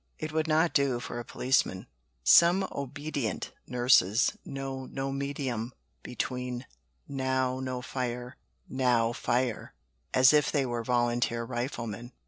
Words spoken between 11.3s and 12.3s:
riflemen."